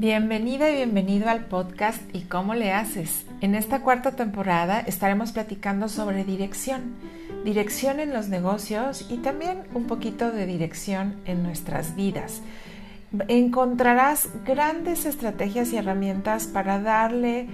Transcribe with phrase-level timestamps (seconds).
[0.00, 3.26] Bienvenida y bienvenido al podcast ¿Y cómo le haces?
[3.40, 6.94] En esta cuarta temporada estaremos platicando sobre dirección,
[7.44, 12.42] dirección en los negocios y también un poquito de dirección en nuestras vidas.
[13.26, 17.48] Encontrarás grandes estrategias y herramientas para darle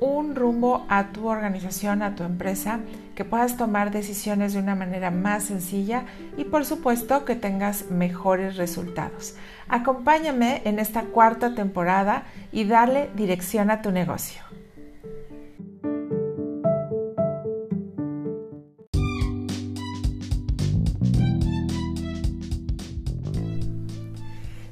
[0.00, 2.80] un rumbo a tu organización, a tu empresa,
[3.14, 6.04] que puedas tomar decisiones de una manera más sencilla
[6.36, 9.36] y por supuesto que tengas mejores resultados.
[9.68, 14.42] Acompáñame en esta cuarta temporada y dale dirección a tu negocio.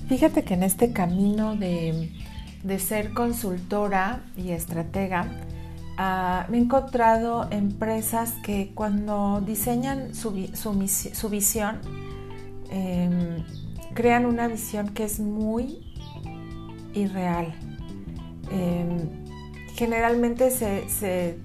[0.08, 2.10] Fíjate que en este camino de
[2.62, 5.26] de ser consultora y estratega,
[5.96, 11.80] ah, me he encontrado empresas que cuando diseñan su, visión,
[12.70, 13.44] em,
[13.94, 15.78] crean una visión que es muy
[16.94, 17.54] irreal.
[18.50, 19.08] Em,
[19.74, 21.38] generalmente se,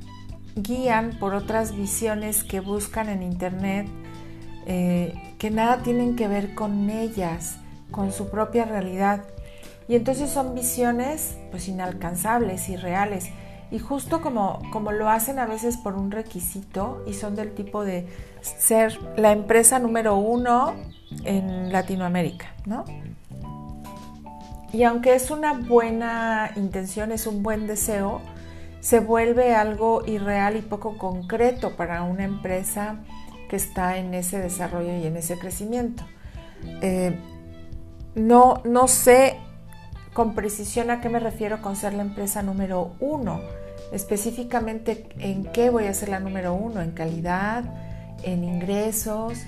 [0.56, 3.88] guían por otras visiones que buscan en internet
[4.68, 7.58] eh, que nada tienen que ver con ellas,
[7.92, 9.24] con su propia realidad.
[9.88, 13.30] Y entonces son visiones pues inalcanzables, irreales.
[13.72, 17.84] Y justo como, como lo hacen a veces por un requisito y son del tipo
[17.84, 18.08] de
[18.42, 20.74] ser la empresa número uno
[21.24, 22.86] en Latinoamérica, ¿no?
[24.72, 28.22] Y aunque es una buena intención, es un buen deseo,
[28.80, 32.98] se vuelve algo irreal y poco concreto para una empresa
[33.50, 36.04] que está en ese desarrollo y en ese crecimiento.
[36.82, 37.16] Eh,
[38.16, 39.33] no, no sé
[40.14, 43.42] con precisión a qué me refiero con ser la empresa número uno.
[43.92, 47.64] Específicamente en qué voy a ser la número uno, en calidad,
[48.24, 49.40] en ingresos,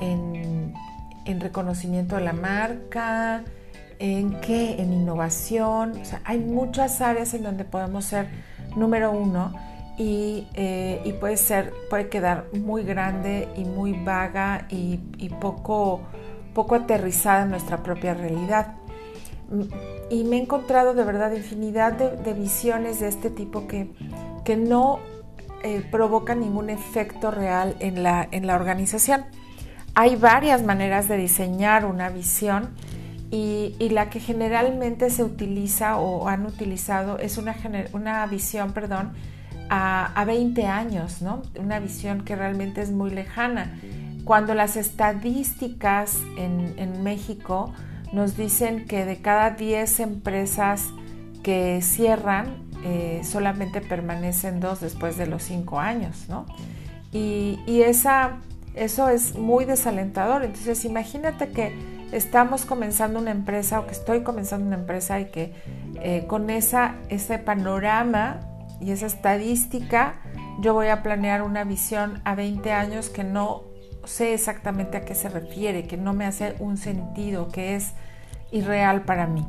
[0.00, 0.74] en,
[1.40, 3.42] reconocimiento de la marca,
[3.98, 5.92] en qué, en innovación.
[6.00, 8.28] O sea, hay muchas áreas en donde podemos ser
[8.76, 9.52] número uno
[9.98, 16.00] y, eh, puede ser, puede quedar muy grande y muy vaga y, y poco,
[16.54, 18.77] poco aterrizada en nuestra propia realidad
[20.10, 23.90] y me he encontrado de verdad infinidad de, visiones de este tipo que,
[24.44, 25.00] que no
[25.62, 29.24] eh, provocan ningún efecto real en la, en la organización.
[29.94, 32.70] Hay varias maneras de diseñar una visión
[33.30, 37.54] y, y, la que generalmente se utiliza o han utilizado es una,
[37.92, 39.12] una visión perdón,
[39.68, 41.42] a, a, 20 años, ¿no?
[41.58, 43.78] una visión que realmente es muy lejana.
[44.24, 47.72] Cuando las estadísticas en, en México
[48.12, 50.84] nos dicen que de cada 10 empresas
[51.42, 56.46] que cierran, eh, solamente permanecen dos después de los 5 años, ¿no?
[57.12, 58.38] Y, esa,
[58.74, 60.44] eso es muy desalentador.
[60.44, 61.72] Entonces, imagínate que
[62.12, 65.54] estamos comenzando una empresa o que estoy comenzando una empresa y que
[66.02, 68.40] eh, con esa, ese panorama
[68.80, 70.14] y esa estadística
[70.60, 73.62] yo voy a planear una visión a 20 años que no
[74.08, 77.92] sé exactamente a qué se refiere, que no me hace un sentido, que es
[78.50, 79.46] irreal para mí.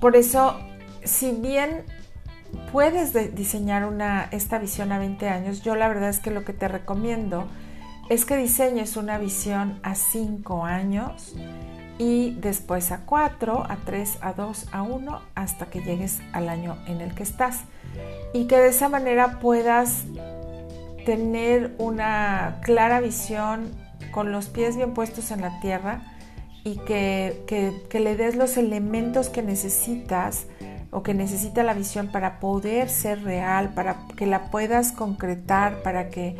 [0.00, 0.58] Por eso,
[1.04, 1.84] si bien
[2.72, 6.52] puedes diseñar una, esta visión a 20 años, yo la verdad es que lo que
[6.52, 7.48] te recomiendo
[8.08, 11.34] es que diseñes una visión a 5 años
[11.98, 16.76] y después a 4, a 3, a 2, a 1, hasta que llegues al año
[16.86, 17.62] en el que estás.
[18.34, 20.04] Y que de esa manera puedas
[21.06, 23.70] tener una clara visión
[24.10, 26.02] con los pies bien puestos en la tierra
[26.64, 30.46] y que, le des los elementos que necesitas
[30.90, 36.10] o que necesita la visión para poder ser real, para que la puedas concretar, para
[36.10, 36.36] que,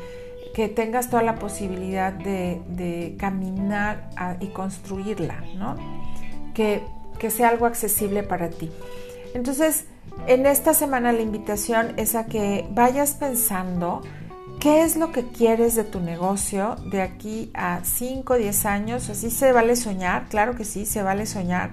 [0.74, 4.10] tengas toda la posibilidad de, caminar
[4.40, 5.76] y construirla, ¿no?
[6.54, 6.82] Que,
[7.20, 8.72] que sea algo accesible para ti.
[9.32, 9.84] Entonces,
[10.26, 14.02] en esta semana la invitación es a que vayas pensando
[14.66, 19.08] ¿Qué es lo que quieres de tu negocio de aquí a 5 o 10 años?
[19.08, 21.70] Así se vale soñar, claro que sí, se vale soñar.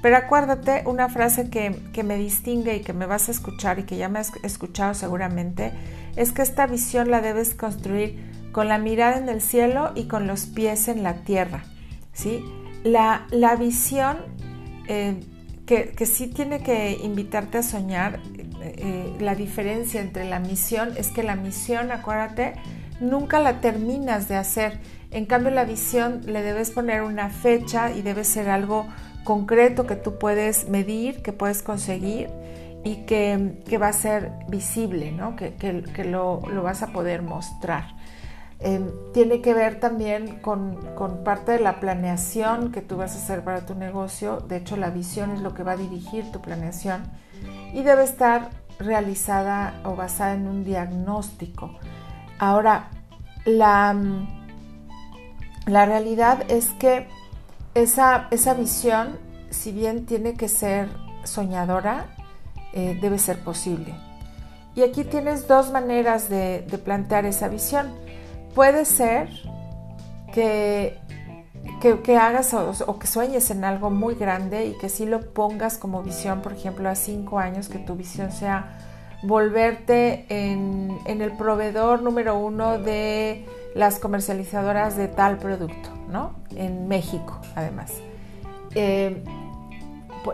[0.00, 3.82] Pero acuérdate una frase que, que, me distingue y que me vas a escuchar y
[3.82, 5.72] que ya me has escuchado seguramente,
[6.14, 10.28] es que esta visión la debes construir con la mirada en el cielo y con
[10.28, 11.64] los pies en la tierra.
[12.12, 12.44] ¿sí?
[12.84, 14.18] La, la visión
[14.86, 15.18] eh,
[15.66, 18.20] que, que sí tiene que invitarte a soñar
[18.62, 22.54] eh, la diferencia entre la misión es que la misión, acuérdate,
[23.00, 24.80] nunca la terminas de hacer.
[25.10, 28.86] En cambio, la visión le debes poner una fecha y debe ser algo
[29.24, 32.28] concreto que tú puedes medir, que puedes conseguir
[32.84, 35.36] y que, va a ser visible, ¿no?
[35.36, 37.94] que, lo, vas a poder mostrar.
[39.12, 40.78] Tiene que ver también con,
[41.24, 44.38] parte de la planeación que tú vas a hacer para tu negocio.
[44.40, 47.04] De hecho, la visión es lo que va a dirigir tu planeación
[47.74, 51.78] y debe estar realizada o basada en un diagnóstico.
[52.38, 52.88] Ahora,
[53.44, 53.94] la,
[55.66, 57.08] la realidad es que
[57.74, 59.18] esa, esa visión,
[59.50, 60.88] si bien tiene que ser
[61.24, 62.06] soñadora,
[62.72, 63.94] eh, debe ser posible.
[64.74, 67.90] Y aquí tienes dos maneras de, plantear esa visión.
[68.56, 69.28] Puede ser
[70.32, 70.98] que,
[72.02, 76.02] que, hagas o, que sueñes en algo muy grande y que sí lo pongas como
[76.02, 78.78] visión, por ejemplo, a cinco años, que tu visión sea
[79.22, 83.44] volverte en, el proveedor número uno de
[83.74, 86.32] las comercializadoras de tal producto, ¿no?
[86.54, 87.92] En México, además.
[88.74, 89.22] Eh,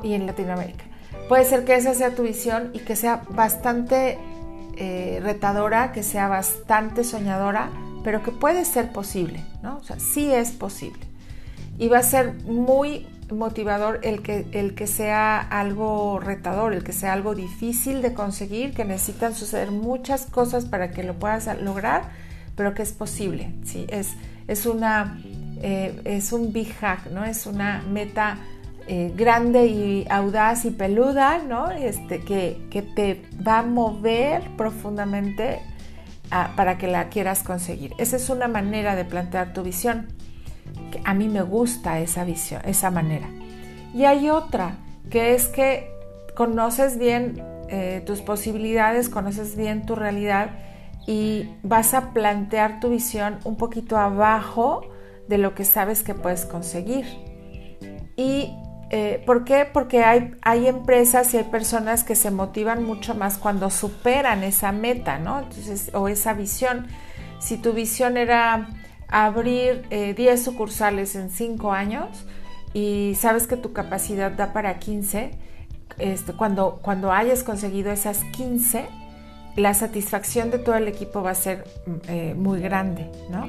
[0.05, 0.85] y en Latinoamérica.
[1.29, 4.17] Puede ser que esa sea tu visión y que sea bastante
[4.77, 7.71] eh, retadora, que sea bastante soñadora,
[8.05, 9.79] pero que puede ser posible, ¿no?
[9.79, 11.01] O sea, sí es posible.
[11.79, 16.93] Y va a ser muy motivador el que, el que sea algo retador, el que
[16.93, 22.11] sea algo difícil de conseguir, que necesitan suceder muchas cosas para que lo puedas lograr,
[22.57, 23.87] pero que es posible, ¿sí?
[23.89, 24.11] Es,
[24.47, 25.19] es, una,
[25.63, 27.25] eh, es un big hack, ¿no?
[27.25, 28.39] Es una meta
[28.87, 31.71] eh, grande y audaz y peluda, ¿no?
[31.71, 35.61] Este, que, que te va a mover profundamente
[36.57, 37.93] para que la quieras conseguir.
[37.99, 40.09] Esa es una manera de plantear tu visión.
[40.91, 43.29] Que a mí me gusta esa visión, esa manera.
[43.95, 44.77] Y hay otra,
[45.11, 45.91] que es que
[46.35, 50.51] conoces bien eh, tus posibilidades, conoces bien tu realidad
[51.07, 54.83] y vas a plantear tu visión un poquito abajo
[55.29, 57.07] de lo que sabes que puedes conseguir.
[58.17, 58.55] Y
[58.95, 59.65] eh, ¿Por qué?
[59.65, 64.71] Porque hay, hay empresas y hay personas que se motivan mucho más cuando superan esa
[64.71, 65.49] meta, ¿no?
[65.95, 66.89] O esa visión.
[67.41, 68.69] Si tu visión era
[69.09, 72.27] abrir 10 eh, sucursales en 5 años
[72.75, 75.31] y sabes que tu capacidad da para 15,
[75.99, 78.87] este, cuando, cuando hayas conseguido esas 15,
[79.57, 83.49] la satisfacción de todo el equipo va a ser mm, eh, muy grande, ¿no?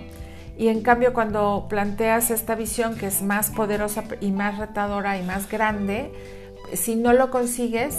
[0.58, 5.24] Y en cambio cuando planteas esta visión que es más poderosa y más retadora y
[5.24, 6.12] más grande,
[6.74, 7.98] si no lo consigues,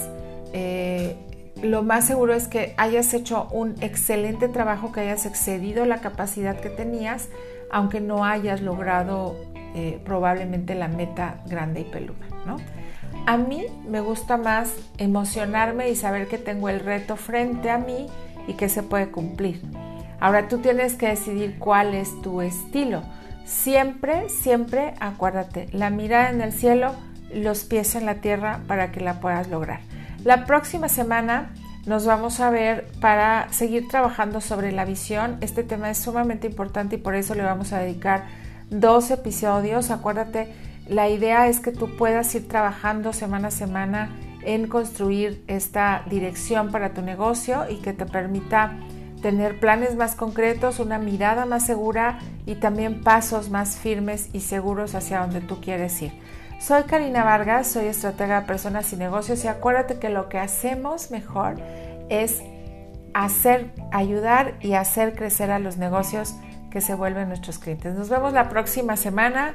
[0.52, 1.16] eh,
[1.62, 6.58] lo más seguro es que hayas hecho un excelente trabajo, que hayas excedido la capacidad
[6.58, 7.28] que tenías,
[7.70, 9.36] aunque no hayas logrado
[9.74, 12.26] eh, probablemente la meta grande y peluda.
[12.46, 12.56] ¿no?
[13.26, 18.06] A mí me gusta más emocionarme y saber que tengo el reto frente a mí
[18.46, 19.62] y que se puede cumplir.
[20.24, 23.02] Ahora tú tienes que decidir cuál es tu estilo.
[23.44, 26.94] Siempre, siempre acuérdate, la mirada en el cielo,
[27.34, 29.80] los pies en la tierra para que la puedas lograr.
[30.24, 31.50] La próxima semana
[31.84, 35.36] nos vamos a ver para seguir trabajando sobre la visión.
[35.42, 38.24] Este tema es sumamente importante y por eso le vamos a dedicar
[38.70, 39.90] dos episodios.
[39.90, 40.48] Acuérdate,
[40.88, 44.08] la idea es que tú puedas ir trabajando semana a semana
[44.42, 48.72] en construir esta dirección para tu negocio y que te permita
[49.24, 54.94] tener planes más concretos, una mirada más segura y también pasos más firmes y seguros
[54.94, 56.12] hacia donde tú quieres ir.
[56.60, 61.10] Soy Karina Vargas, soy estratega de personas y negocios y acuérdate que lo que hacemos
[61.10, 61.54] mejor
[62.10, 62.42] es
[63.14, 66.34] hacer, ayudar y hacer crecer a los negocios
[66.70, 67.94] que se vuelven nuestros clientes.
[67.94, 69.54] Nos vemos la próxima semana.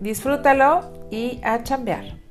[0.00, 2.23] Disfrútalo y a chambear.